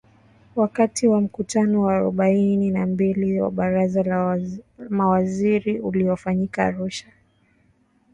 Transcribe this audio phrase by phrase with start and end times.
[0.55, 4.41] Wakati wa mkutano wa arobaini na mbili wa Baraza la
[4.89, 7.07] Mawaziri uliofanyika Arusha